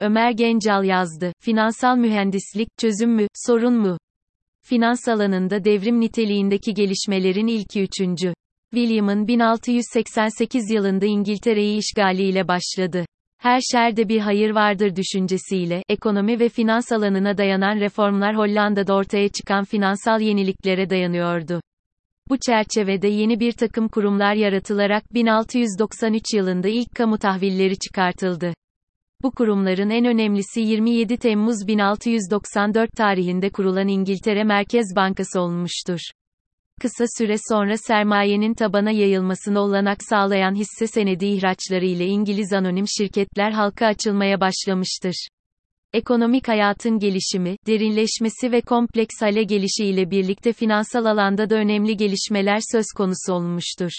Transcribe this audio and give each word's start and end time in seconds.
Ömer 0.00 0.30
Gencal 0.30 0.84
yazdı. 0.84 1.32
Finansal 1.40 1.96
mühendislik, 1.96 2.68
çözüm 2.78 3.10
mü, 3.10 3.26
sorun 3.34 3.74
mu? 3.74 3.98
Finans 4.62 5.08
alanında 5.08 5.64
devrim 5.64 6.00
niteliğindeki 6.00 6.74
gelişmelerin 6.74 7.46
ilki 7.46 7.82
üçüncü. 7.82 8.34
William'ın 8.74 9.28
1688 9.28 10.70
yılında 10.70 11.06
İngiltere'yi 11.06 11.78
işgaliyle 11.78 12.48
başladı. 12.48 13.04
Her 13.38 13.60
şerde 13.72 14.08
bir 14.08 14.20
hayır 14.20 14.50
vardır 14.50 14.96
düşüncesiyle, 14.96 15.82
ekonomi 15.88 16.40
ve 16.40 16.48
finans 16.48 16.92
alanına 16.92 17.38
dayanan 17.38 17.80
reformlar 17.80 18.36
Hollanda'da 18.36 18.94
ortaya 18.94 19.28
çıkan 19.28 19.64
finansal 19.64 20.20
yeniliklere 20.20 20.90
dayanıyordu. 20.90 21.60
Bu 22.28 22.36
çerçevede 22.46 23.08
yeni 23.08 23.40
bir 23.40 23.52
takım 23.52 23.88
kurumlar 23.88 24.34
yaratılarak 24.34 25.14
1693 25.14 26.34
yılında 26.34 26.68
ilk 26.68 26.94
kamu 26.96 27.18
tahvilleri 27.18 27.78
çıkartıldı. 27.78 28.54
Bu 29.22 29.30
kurumların 29.30 29.90
en 29.90 30.04
önemlisi 30.04 30.60
27 30.60 31.16
Temmuz 31.16 31.66
1694 31.66 32.92
tarihinde 32.92 33.50
kurulan 33.50 33.88
İngiltere 33.88 34.44
Merkez 34.44 34.86
Bankası 34.96 35.40
olmuştur. 35.40 35.98
Kısa 36.80 37.04
süre 37.18 37.36
sonra 37.48 37.76
sermayenin 37.76 38.54
tabana 38.54 38.90
yayılmasına 38.90 39.60
olanak 39.60 39.98
sağlayan 40.08 40.54
hisse 40.54 40.86
senedi 40.86 41.26
ihraçları 41.26 41.84
ile 41.84 42.06
İngiliz 42.06 42.52
anonim 42.52 42.84
şirketler 42.98 43.50
halka 43.50 43.86
açılmaya 43.86 44.40
başlamıştır. 44.40 45.28
Ekonomik 45.92 46.48
hayatın 46.48 46.98
gelişimi, 46.98 47.56
derinleşmesi 47.66 48.52
ve 48.52 48.60
kompleks 48.60 49.14
hale 49.20 49.42
gelişi 49.42 49.84
ile 49.84 50.10
birlikte 50.10 50.52
finansal 50.52 51.04
alanda 51.04 51.50
da 51.50 51.54
önemli 51.54 51.96
gelişmeler 51.96 52.58
söz 52.72 52.86
konusu 52.96 53.32
olmuştur. 53.32 53.90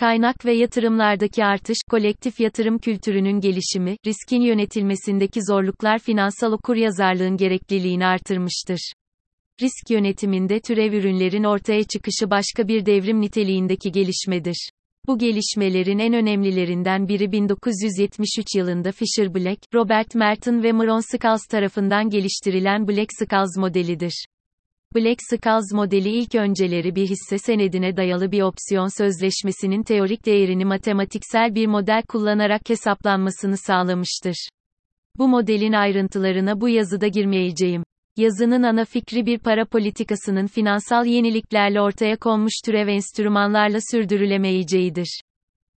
Kaynak 0.00 0.44
ve 0.44 0.52
yatırımlardaki 0.52 1.44
artış, 1.44 1.78
kolektif 1.90 2.40
yatırım 2.40 2.78
kültürünün 2.78 3.40
gelişimi, 3.40 3.96
riskin 4.06 4.40
yönetilmesindeki 4.40 5.40
zorluklar 5.48 5.98
finansal 5.98 6.52
okuryazarlığın 6.52 7.36
gerekliliğini 7.36 8.06
artırmıştır. 8.06 8.92
Risk 9.62 9.90
yönetiminde 9.90 10.60
türev 10.60 10.92
ürünlerin 10.92 11.44
ortaya 11.44 11.84
çıkışı 11.84 12.30
başka 12.30 12.68
bir 12.68 12.86
devrim 12.86 13.20
niteliğindeki 13.20 13.92
gelişmedir. 13.92 14.70
Bu 15.06 15.18
gelişmelerin 15.18 15.98
en 15.98 16.14
önemlilerinden 16.14 17.08
biri 17.08 17.32
1973 17.32 18.46
yılında 18.56 18.92
Fisher 18.92 19.34
Black, 19.34 19.58
Robert 19.74 20.14
Merton 20.14 20.62
ve 20.62 20.72
Mron 20.72 21.12
Scales 21.12 21.46
tarafından 21.46 22.10
geliştirilen 22.10 22.88
Black 22.88 23.10
Scales 23.18 23.56
modelidir. 23.56 24.24
Black 24.94 25.22
Scales 25.22 25.72
modeli 25.72 26.08
ilk 26.08 26.34
önceleri 26.34 26.94
bir 26.94 27.06
hisse 27.06 27.38
senedine 27.38 27.96
dayalı 27.96 28.32
bir 28.32 28.42
opsiyon 28.42 28.98
sözleşmesinin 28.98 29.82
teorik 29.82 30.26
değerini 30.26 30.64
matematiksel 30.64 31.54
bir 31.54 31.66
model 31.66 32.02
kullanarak 32.08 32.68
hesaplanmasını 32.68 33.56
sağlamıştır. 33.56 34.48
Bu 35.18 35.28
modelin 35.28 35.72
ayrıntılarına 35.72 36.60
bu 36.60 36.68
yazıda 36.68 37.08
girmeyeceğim. 37.08 37.82
Yazının 38.16 38.62
ana 38.62 38.84
fikri 38.84 39.26
bir 39.26 39.38
para 39.38 39.64
politikasının 39.64 40.46
finansal 40.46 41.06
yeniliklerle 41.06 41.80
ortaya 41.80 42.16
konmuş 42.16 42.52
türev 42.64 42.88
enstrümanlarla 42.88 43.78
sürdürülemeyeceğidir. 43.90 45.20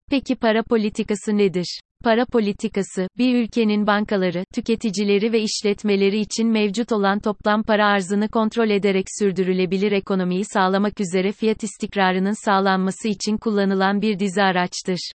Peki 0.10 0.36
para 0.36 0.64
politikası 0.64 1.38
nedir? 1.38 1.80
Para 2.04 2.26
politikası, 2.26 3.08
bir 3.18 3.36
ülkenin 3.36 3.88
bankaları, 3.88 4.44
tüketicileri 4.54 5.34
ve 5.34 5.42
işletmeleri 5.42 6.20
için 6.20 6.48
mevcut 6.48 6.92
olan 6.92 7.20
toplam 7.20 7.64
para 7.64 7.88
arzını 7.88 8.30
kontrol 8.30 8.70
ederek 8.70 9.06
sürdürülebilir 9.20 9.92
ekonomiyi 9.92 10.46
sağlamak 10.46 11.00
üzere 11.00 11.32
fiyat 11.32 11.64
istikrarının 11.64 12.46
sağlanması 12.46 13.08
için 13.08 13.38
kullanılan 13.38 14.02
bir 14.02 14.20
dizi 14.20 14.42
araçtır. 14.42 15.12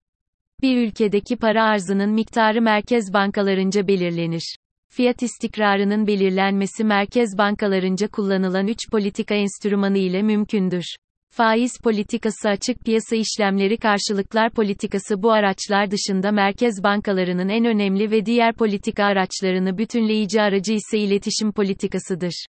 Bir 0.62 0.86
ülkedeki 0.86 1.36
para 1.36 1.64
arzının 1.64 2.10
miktarı 2.10 2.62
merkez 2.62 3.12
bankalarınca 3.12 3.88
belirlenir. 3.88 4.56
Fiyat 4.88 5.22
istikrarının 5.22 6.06
belirlenmesi 6.06 6.84
merkez 6.84 7.38
bankalarınca 7.38 8.08
kullanılan 8.08 8.66
3 8.66 8.78
politika 8.90 9.34
enstrümanı 9.34 9.98
ile 9.98 10.22
mümkündür. 10.22 10.84
Faiz 11.34 11.72
politikası 11.84 12.48
açık 12.48 12.84
piyasa 12.84 13.16
işlemleri 13.16 13.76
karşılıklar 13.76 14.50
politikası 14.50 15.22
bu 15.22 15.32
araçlar 15.32 15.90
dışında 15.90 16.32
merkez 16.32 16.82
bankalarının 16.84 17.48
en 17.48 17.64
önemli 17.64 18.10
ve 18.10 18.26
diğer 18.26 18.54
politika 18.54 19.04
araçlarını 19.04 19.78
bütünleyici 19.78 20.42
aracı 20.42 20.72
ise 20.72 20.98
iletişim 20.98 21.52
politikasıdır. 21.52 22.46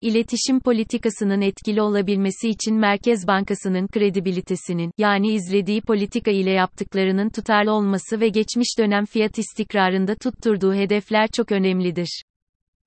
İletişim 0.00 0.60
politikasının 0.60 1.40
etkili 1.40 1.82
olabilmesi 1.82 2.48
için 2.48 2.74
Merkez 2.74 3.26
Bankası'nın 3.26 3.86
kredibilitesinin, 3.86 4.90
yani 4.98 5.32
izlediği 5.32 5.80
politika 5.80 6.30
ile 6.30 6.50
yaptıklarının 6.50 7.30
tutarlı 7.30 7.72
olması 7.72 8.20
ve 8.20 8.28
geçmiş 8.28 8.78
dönem 8.78 9.04
fiyat 9.04 9.38
istikrarında 9.38 10.14
tutturduğu 10.14 10.74
hedefler 10.74 11.28
çok 11.36 11.52
önemlidir. 11.52 12.22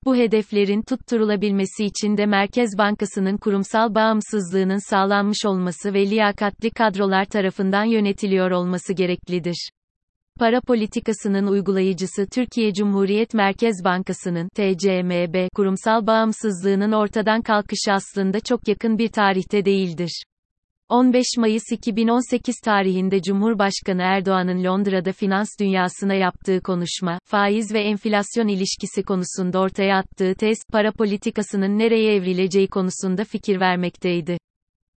Bu 0.06 0.16
hedeflerin 0.16 0.82
tutturulabilmesi 0.82 1.84
için 1.84 2.16
de 2.16 2.26
Merkez 2.26 2.78
Bankası'nın 2.78 3.36
kurumsal 3.36 3.94
bağımsızlığının 3.94 4.90
sağlanmış 4.90 5.46
olması 5.46 5.94
ve 5.94 6.10
liyakatli 6.10 6.70
kadrolar 6.70 7.24
tarafından 7.24 7.84
yönetiliyor 7.84 8.50
olması 8.50 8.92
gereklidir. 8.92 9.70
Para 10.38 10.60
politikasının 10.60 11.46
uygulayıcısı 11.46 12.26
Türkiye 12.32 12.72
Cumhuriyet 12.72 13.34
Merkez 13.34 13.84
Bankası'nın 13.84 14.48
TCMB 14.48 15.48
kurumsal 15.54 16.06
bağımsızlığının 16.06 16.92
ortadan 16.92 17.42
kalkışı 17.42 17.92
aslında 17.92 18.40
çok 18.40 18.68
yakın 18.68 18.98
bir 18.98 19.08
tarihte 19.08 19.64
değildir. 19.64 20.22
15 20.88 21.26
Mayıs 21.38 21.72
2018 21.72 22.54
tarihinde 22.64 23.22
Cumhurbaşkanı 23.22 24.02
Erdoğan'ın 24.02 24.64
Londra'da 24.64 25.12
finans 25.12 25.48
dünyasına 25.60 26.14
yaptığı 26.14 26.60
konuşma, 26.60 27.18
faiz 27.24 27.74
ve 27.74 27.80
enflasyon 27.80 28.48
ilişkisi 28.48 29.02
konusunda 29.02 29.58
ortaya 29.58 29.96
attığı 29.96 30.34
tez, 30.34 30.58
para 30.72 30.92
politikasının 30.92 31.78
nereye 31.78 32.14
evrileceği 32.14 32.68
konusunda 32.68 33.24
fikir 33.24 33.60
vermekteydi. 33.60 34.38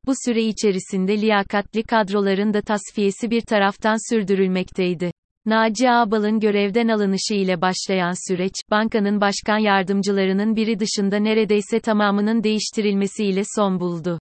Bu 0.07 0.13
süre 0.25 0.43
içerisinde 0.43 1.21
liyakatli 1.21 1.83
kadroların 1.83 2.55
da 2.55 2.63
tasfiyesi 2.63 3.31
bir 3.31 3.41
taraftan 3.41 4.15
sürdürülmekteydi. 4.15 5.11
Naci 5.45 5.91
Ağbal'ın 5.91 6.41
görevden 6.41 6.89
alınışı 6.89 7.35
ile 7.35 7.61
başlayan 7.61 8.29
süreç, 8.29 8.55
bankanın 8.71 9.21
başkan 9.21 9.59
yardımcılarının 9.59 10.57
biri 10.57 10.79
dışında 10.79 11.17
neredeyse 11.17 11.81
tamamının 11.81 12.43
değiştirilmesiyle 12.43 13.43
son 13.57 13.81
buldu. 13.81 14.19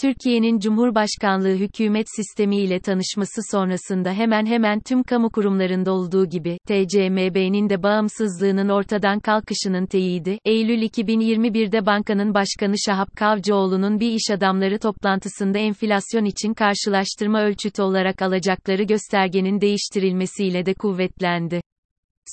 Türkiye'nin 0.00 0.58
Cumhurbaşkanlığı 0.58 1.54
hükümet 1.54 2.06
sistemi 2.16 2.56
ile 2.56 2.80
tanışması 2.80 3.40
sonrasında 3.50 4.12
hemen 4.12 4.46
hemen 4.46 4.80
tüm 4.80 5.02
kamu 5.02 5.30
kurumlarında 5.30 5.92
olduğu 5.92 6.26
gibi, 6.26 6.58
TCMB'nin 6.66 7.70
de 7.70 7.82
bağımsızlığının 7.82 8.68
ortadan 8.68 9.20
kalkışının 9.20 9.86
teyidi, 9.86 10.38
Eylül 10.44 10.82
2021'de 10.82 11.86
bankanın 11.86 12.34
başkanı 12.34 12.74
Şahap 12.86 13.16
Kavcıoğlu'nun 13.16 14.00
bir 14.00 14.10
iş 14.10 14.30
adamları 14.30 14.78
toplantısında 14.78 15.58
enflasyon 15.58 16.24
için 16.24 16.54
karşılaştırma 16.54 17.42
ölçütü 17.42 17.82
olarak 17.82 18.22
alacakları 18.22 18.82
göstergenin 18.82 19.60
değiştirilmesiyle 19.60 20.66
de 20.66 20.74
kuvvetlendi. 20.74 21.60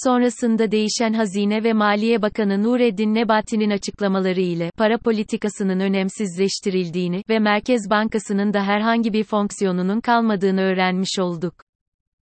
Sonrasında 0.04 0.72
değişen 0.72 1.14
Hazine 1.14 1.64
ve 1.64 1.74
Maliye 1.74 2.22
Bakanı 2.22 2.64
Nureddin 2.64 3.16
Nebati'nin 3.16 3.70
açıklamaları 3.70 4.42
ile 4.42 4.72
para 4.78 4.98
politikasının 4.98 5.80
önemsizleştirildiğini 5.80 7.24
ve 7.30 7.40
Merkez 7.40 7.90
Bankası'nın 7.90 8.54
da 8.54 8.64
herhangi 8.64 9.14
bir 9.14 9.24
fonksiyonunun 9.24 10.02
kalmadığını 10.02 10.62
öğrenmiş 10.62 11.20
olduk. 11.20 11.54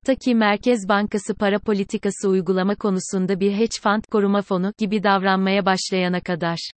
Ta 0.06 0.14
ki 0.14 0.34
Merkez 0.34 0.88
Bankası 0.88 1.34
para 1.34 1.58
politikası 1.58 2.28
uygulama 2.28 2.74
konusunda 2.74 3.40
bir 3.40 3.52
hedge 3.52 3.76
fund 3.82 4.04
koruma 4.10 4.42
fonu 4.42 4.72
gibi 4.78 5.02
davranmaya 5.02 5.66
başlayana 5.66 6.20
kadar. 6.20 6.70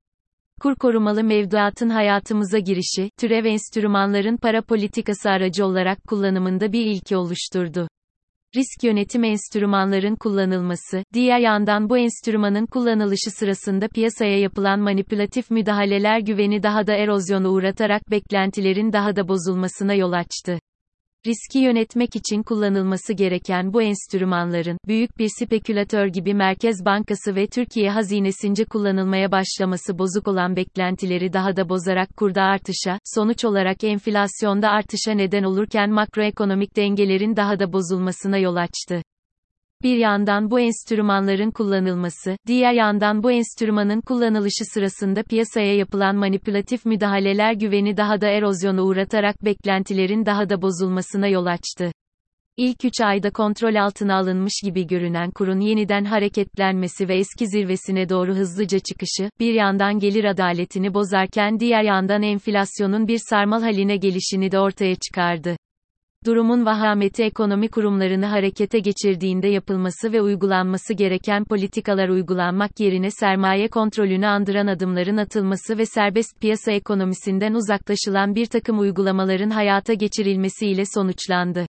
Kur 0.61 0.75
korumalı 0.75 1.25
mevduatın 1.25 1.89
hayatımıza 1.89 2.59
girişi, 2.59 3.11
türev 3.19 3.45
enstrümanların 3.45 4.37
para 4.37 4.63
politikası 4.63 5.31
aracı 5.31 5.67
olarak 5.67 5.99
kullanımında 6.09 6.73
bir 6.73 6.87
ilki 6.87 7.17
oluşturdu 7.17 7.89
risk 8.57 8.85
yönetim 8.85 9.25
enstrümanların 9.25 10.17
kullanılması, 10.17 11.05
diğer 11.15 11.39
yandan 11.39 11.91
bu 11.91 11.99
enstrümanın 11.99 12.67
kullanılışı 12.67 13.31
sırasında 13.31 13.89
piyasaya 13.89 14.39
yapılan 14.39 14.81
manipülatif 14.81 15.51
müdahaleler 15.51 16.21
güveni 16.21 16.63
daha 16.63 16.87
da 16.87 16.95
erozyona 16.95 17.49
uğratarak 17.49 18.11
beklentilerin 18.11 18.93
daha 18.93 19.17
da 19.17 19.29
bozulmasına 19.29 19.95
yol 19.95 20.13
açtı. 20.13 20.59
Riski 21.27 21.59
yönetmek 21.59 22.17
için 22.17 22.43
kullanılması 22.43 23.13
gereken 23.13 23.73
bu 23.73 23.83
enstrümanların, 23.83 24.79
büyük 24.87 25.19
bir 25.19 25.29
spekülatör 25.39 26.07
gibi 26.07 26.35
Merkez 26.35 26.85
Bankası 26.85 27.35
ve 27.35 27.47
Türkiye 27.47 27.91
hazinesince 27.91 28.65
kullanılmaya 28.65 29.33
başlaması 29.33 29.99
bozuk 29.99 30.29
olan 30.29 30.57
beklentileri 30.57 31.33
daha 31.33 31.57
da 31.57 31.69
bozarak 31.69 32.17
kurda 32.17 32.43
artışa, 32.43 32.99
sonuç 33.05 33.45
olarak 33.45 33.85
enflasyonda 33.85 34.69
artışa 34.69 35.13
neden 35.13 35.43
olurken 35.43 35.91
makroekonomik 35.91 36.77
dengelerin 36.77 37.37
daha 37.37 37.59
da 37.59 37.73
bozulmasına 37.73 38.39
yol 38.39 38.57
açtı. 38.57 39.03
Bir 39.83 39.97
yandan 39.97 40.51
bu 40.51 40.61
enstrümanların 40.61 41.51
kullanılması, 41.51 42.37
diğer 42.47 42.73
yandan 42.73 43.23
bu 43.23 43.33
enstrümanın 43.33 44.01
kullanılışı 44.01 44.65
sırasında 44.65 45.23
piyasaya 45.23 45.77
yapılan 45.77 46.17
manipülatif 46.17 46.87
müdahaleler 46.87 47.53
güveni 47.53 47.97
daha 47.97 48.21
da 48.21 48.29
erozyona 48.29 48.83
uğratarak 48.83 49.45
beklentilerin 49.45 50.27
daha 50.27 50.49
da 50.49 50.63
bozulmasına 50.63 51.29
yol 51.29 51.47
açtı. 51.47 51.93
İlk 52.57 52.85
3 52.85 53.01
ayda 53.01 53.31
kontrol 53.31 53.75
altına 53.75 54.17
alınmış 54.17 54.53
gibi 54.65 54.87
görünen 54.87 55.31
kurun 55.31 55.61
yeniden 55.61 56.05
hareketlenmesi 56.05 57.09
ve 57.09 57.17
eski 57.17 57.47
zirvesine 57.47 58.09
doğru 58.09 58.35
hızlıca 58.35 58.79
çıkışı, 58.79 59.31
bir 59.41 59.55
yandan 59.55 59.99
gelir 59.99 60.25
adaletini 60.25 60.95
bozarken 60.95 61.61
diğer 61.61 61.83
yandan 61.83 62.23
enflasyonun 62.23 63.09
bir 63.09 63.21
sarmal 63.31 63.63
haline 63.63 63.97
gelişini 63.97 64.53
de 64.53 64.59
ortaya 64.59 64.95
çıkardı. 64.95 65.57
Durumun 66.27 66.67
vahameti 66.67 67.23
ekonomi 67.23 67.69
kurumlarını 67.69 68.27
harekete 68.27 68.79
geçirdiğinde 68.79 69.49
yapılması 69.49 70.13
ve 70.13 70.21
uygulanması 70.21 70.95
gereken 70.95 71.45
politikalar 71.45 72.09
uygulanmak 72.09 72.81
yerine 72.81 73.11
sermaye 73.11 73.69
kontrolünü 73.69 74.27
andıran 74.27 74.67
adımların 74.67 75.17
atılması 75.17 75.79
ve 75.79 75.87
serbest 75.87 76.41
piyasa 76.41 76.73
ekonomisinden 76.73 77.55
uzaklaşılan 77.55 78.35
bir 78.35 78.47
takım 78.47 78.79
uygulamaların 78.79 79.51
hayata 79.51 79.95
geçirilmesiyle 79.95 80.83
sonuçlandı. 80.95 81.67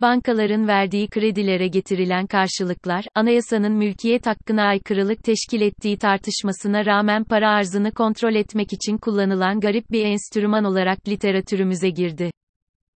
Bankaların 0.00 0.68
verdiği 0.68 1.08
kredilere 1.08 1.68
getirilen 1.68 2.26
karşılıklar, 2.26 3.04
anayasanın 3.14 3.72
mülkiyet 3.72 4.26
hakkına 4.26 4.62
aykırılık 4.62 5.24
teşkil 5.24 5.60
ettiği 5.60 5.98
tartışmasına 5.98 6.86
rağmen 6.86 7.24
para 7.24 7.50
arzını 7.50 7.92
kontrol 7.92 8.34
etmek 8.34 8.72
için 8.72 8.98
kullanılan 8.98 9.60
garip 9.60 9.90
bir 9.90 10.04
enstrüman 10.04 10.64
olarak 10.64 11.08
literatürümüze 11.08 11.90
girdi. 11.90 12.30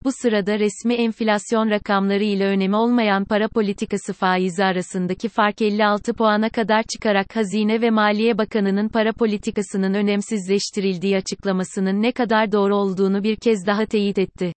Bu 0.04 0.10
sırada 0.12 0.58
resmi 0.58 0.94
enflasyon 0.94 1.70
rakamları 1.70 2.24
ile 2.24 2.46
önemi 2.46 2.76
olmayan 2.76 3.24
para 3.24 3.48
politikası 3.48 4.12
faizi 4.12 4.64
arasındaki 4.64 5.28
fark 5.28 5.62
56 5.62 6.14
puana 6.14 6.50
kadar 6.50 6.82
çıkarak 6.82 7.36
Hazine 7.36 7.80
ve 7.80 7.90
Maliye 7.90 8.38
Bakanı'nın 8.38 8.88
para 8.88 9.12
politikasının 9.12 9.94
önemsizleştirildiği 9.94 11.16
açıklamasının 11.16 12.02
ne 12.02 12.12
kadar 12.12 12.52
doğru 12.52 12.76
olduğunu 12.76 13.22
bir 13.22 13.36
kez 13.36 13.66
daha 13.66 13.86
teyit 13.86 14.18
etti. 14.18 14.52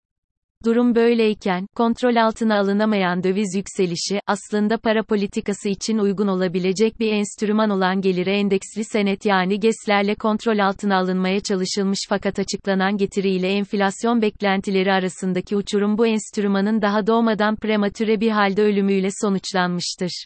Durum 0.65 0.95
böyleyken, 0.95 1.67
kontrol 1.75 2.15
altına 2.15 2.59
alınamayan 2.59 3.23
döviz 3.23 3.55
yükselişi, 3.55 4.19
aslında 4.27 4.77
para 4.77 5.03
politikası 5.03 5.69
için 5.69 5.97
uygun 5.97 6.27
olabilecek 6.27 6.99
bir 6.99 7.11
enstrüman 7.11 7.69
olan 7.69 8.01
gelire 8.01 8.37
endeksli 8.39 8.83
senet 8.83 9.25
yani 9.25 9.59
GES'lerle 9.59 10.15
kontrol 10.15 10.59
altına 10.59 10.97
alınmaya 10.97 11.39
çalışılmış 11.39 11.99
fakat 12.09 12.39
açıklanan 12.39 12.97
getiriyle 12.97 13.47
enflasyon 13.47 14.21
beklentileri 14.21 14.91
arasındaki 14.91 15.55
uçurum 15.55 15.97
bu 15.97 16.07
enstrümanın 16.07 16.81
daha 16.81 17.07
doğmadan 17.07 17.55
prematüre 17.55 18.19
bir 18.19 18.31
halde 18.31 18.61
ölümüyle 18.61 19.09
sonuçlanmıştır. 19.21 20.25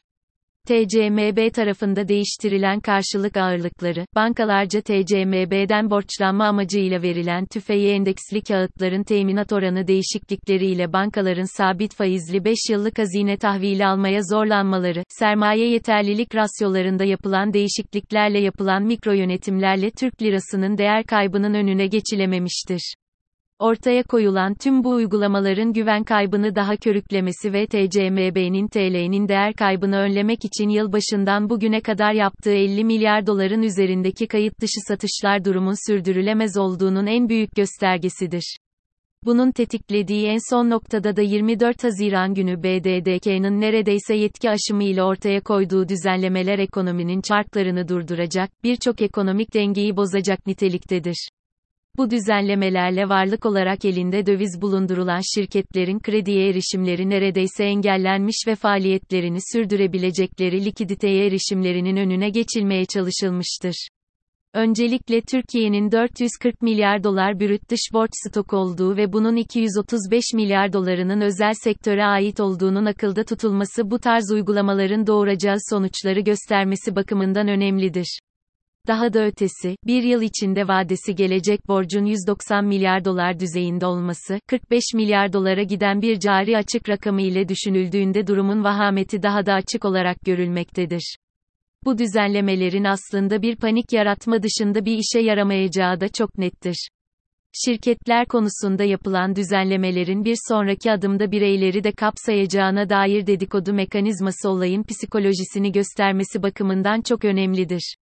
TCMB 0.67 1.53
tarafında 1.53 2.07
değiştirilen 2.07 2.79
karşılık 2.79 3.37
ağırlıkları, 3.37 4.05
bankalarca 4.15 4.81
TCMB'den 4.81 5.89
borçlanma 5.89 6.45
amacıyla 6.45 7.01
verilen 7.01 7.45
tüfeği 7.45 7.89
endeksli 7.89 8.41
kağıtların 8.41 9.03
teminat 9.03 9.53
oranı 9.53 9.87
değişiklikleriyle 9.87 10.93
bankaların 10.93 11.57
sabit 11.57 11.95
faizli 11.95 12.45
5 12.45 12.57
yıllık 12.69 12.99
hazine 12.99 13.37
tahvili 13.37 13.85
almaya 13.85 14.21
zorlanmaları, 14.23 15.03
sermaye 15.09 15.69
yeterlilik 15.69 16.35
rasyolarında 16.35 17.03
yapılan 17.03 17.53
değişikliklerle 17.53 18.39
yapılan 18.39 18.83
mikro 18.83 19.11
yönetimlerle 19.11 19.91
Türk 19.91 20.21
lirasının 20.21 20.77
değer 20.77 21.03
kaybının 21.03 21.53
önüne 21.53 21.87
geçilememiştir. 21.87 22.93
Ortaya 23.59 24.03
koyulan 24.03 24.53
tüm 24.53 24.83
bu 24.83 24.89
uygulamaların 24.89 25.73
güven 25.73 26.03
kaybını 26.03 26.55
daha 26.55 26.75
körüklemesi 26.75 27.53
ve 27.53 27.67
TCMB'nin 27.67 28.67
TL'nin 28.67 29.27
değer 29.27 29.53
kaybını 29.53 29.97
önlemek 29.97 30.45
için 30.45 30.69
yılbaşından 30.69 31.49
bugüne 31.49 31.81
kadar 31.81 32.13
yaptığı 32.13 32.51
50 32.51 32.83
milyar 32.83 33.27
doların 33.27 33.61
üzerindeki 33.61 34.27
kayıt 34.27 34.61
dışı 34.61 34.79
satışlar 34.87 35.45
durumun 35.45 35.89
sürdürülemez 35.89 36.57
olduğunun 36.57 37.05
en 37.05 37.29
büyük 37.29 37.55
göstergesidir. 37.55 38.57
Bunun 39.25 39.51
tetiklediği 39.51 40.27
en 40.27 40.49
son 40.49 40.69
noktada 40.69 41.15
da 41.15 41.21
24 41.21 41.83
Haziran 41.83 42.33
günü 42.33 42.63
BDDK'nın 42.63 43.61
neredeyse 43.61 44.15
yetki 44.15 44.49
aşımı 44.49 44.83
ile 44.83 45.03
ortaya 45.03 45.41
koyduğu 45.41 45.89
düzenlemeler 45.89 46.59
ekonominin 46.59 47.21
çarklarını 47.21 47.87
durduracak, 47.87 48.49
birçok 48.63 49.01
ekonomik 49.01 49.53
dengeyi 49.53 49.97
bozacak 49.97 50.47
niteliktedir. 50.47 51.29
Bu 51.97 52.09
düzenlemelerle 52.09 53.09
varlık 53.09 53.45
olarak 53.45 53.85
elinde 53.85 54.25
döviz 54.25 54.61
bulundurulan 54.61 55.21
şirketlerin 55.35 55.99
krediye 55.99 56.49
erişimleri 56.49 57.09
neredeyse 57.09 57.63
engellenmiş 57.63 58.43
ve 58.47 58.55
faaliyetlerini 58.55 59.39
sürdürebilecekleri 59.53 60.65
likiditeye 60.65 61.27
erişimlerinin 61.27 61.97
önüne 61.97 62.29
geçilmeye 62.29 62.85
çalışılmıştır. 62.85 63.87
Öncelikle 64.53 65.21
Türkiye'nin 65.21 65.91
440 65.91 66.61
milyar 66.61 67.03
dolar 67.03 67.39
brüt 67.39 67.69
dış 67.69 67.79
borç 67.93 68.11
stok 68.13 68.53
olduğu 68.53 68.97
ve 68.97 69.13
bunun 69.13 69.35
235 69.35 70.23
milyar 70.33 70.73
dolarının 70.73 71.21
özel 71.21 71.53
sektöre 71.63 72.05
ait 72.05 72.39
olduğunun 72.39 72.85
akılda 72.85 73.23
tutulması 73.23 73.91
bu 73.91 73.99
tarz 73.99 74.31
uygulamaların 74.31 75.07
doğuracağı 75.07 75.57
sonuçları 75.69 76.19
göstermesi 76.19 76.95
bakımından 76.95 77.47
önemlidir. 77.47 78.19
Daha 78.87 79.13
da 79.13 79.25
ötesi, 79.25 79.75
bir 79.85 80.03
yıl 80.03 80.21
içinde 80.21 80.67
vadesi 80.67 81.15
gelecek 81.15 81.67
borcun 81.67 82.05
190 82.05 82.65
milyar 82.65 83.05
dolar 83.05 83.39
düzeyinde 83.39 83.85
olması, 83.85 84.39
45 84.47 84.83
milyar 84.93 85.33
dolara 85.33 85.63
giden 85.63 86.01
bir 86.01 86.19
cari 86.19 86.57
açık 86.57 86.89
rakamı 86.89 87.21
ile 87.21 87.49
düşünüldüğünde 87.49 88.27
durumun 88.27 88.63
vahameti 88.63 89.23
daha 89.23 89.45
da 89.45 89.53
açık 89.53 89.85
olarak 89.85 90.17
görülmektedir. 90.21 91.17
Bu 91.85 91.97
düzenlemelerin 91.97 92.83
aslında 92.83 93.41
bir 93.41 93.55
panik 93.55 93.93
yaratma 93.93 94.43
dışında 94.43 94.85
bir 94.85 94.97
işe 94.97 95.19
yaramayacağı 95.19 96.01
da 96.01 96.09
çok 96.09 96.37
nettir. 96.37 96.89
Şirketler 97.65 98.25
konusunda 98.25 98.83
yapılan 98.83 99.35
düzenlemelerin 99.35 100.25
bir 100.25 100.37
sonraki 100.47 100.91
adımda 100.91 101.31
bireyleri 101.31 101.83
de 101.83 101.91
kapsayacağına 101.91 102.89
dair 102.89 103.27
dedikodu 103.27 103.73
mekanizması 103.73 104.49
olayın 104.49 104.83
psikolojisini 104.83 105.71
göstermesi 105.71 106.43
bakımından 106.43 107.01
çok 107.01 107.25
önemlidir. 107.25 107.95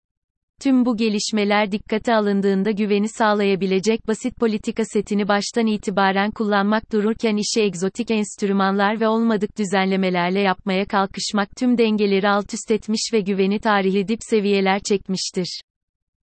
Tüm 0.61 0.85
bu 0.85 0.97
gelişmeler 0.97 1.71
dikkate 1.71 2.15
alındığında 2.15 2.71
güveni 2.71 3.09
sağlayabilecek 3.09 4.07
basit 4.07 4.37
politika 4.37 4.85
setini 4.85 5.27
baştan 5.27 5.67
itibaren 5.67 6.31
kullanmak 6.31 6.91
dururken 6.91 7.37
işi 7.37 7.61
egzotik 7.61 8.11
enstrümanlar 8.11 8.99
ve 8.99 9.07
olmadık 9.07 9.57
düzenlemelerle 9.57 10.39
yapmaya 10.39 10.85
kalkışmak 10.85 11.49
tüm 11.57 11.77
dengeleri 11.77 12.29
alt 12.29 12.53
üst 12.53 12.71
etmiş 12.71 13.01
ve 13.13 13.19
güveni 13.19 13.59
tarihi 13.59 14.07
dip 14.07 14.19
seviyeler 14.21 14.79
çekmiştir. 14.79 15.61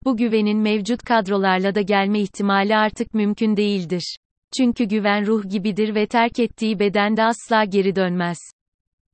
Bu 0.06 0.18
güvenin 0.18 0.60
mevcut 0.60 1.04
kadrolarla 1.04 1.76
da 1.76 1.82
gelme 1.82 2.20
ihtimali 2.20 2.76
artık 2.76 3.14
mümkün 3.14 3.58
değildir. 3.58 4.18
Çünkü 4.58 4.84
güven 4.86 5.28
ruh 5.28 5.50
gibidir 5.50 5.96
ve 5.96 6.08
terk 6.08 6.40
ettiği 6.40 6.80
bedende 6.80 7.24
asla 7.24 7.64
geri 7.64 7.96
dönmez. 7.96 8.38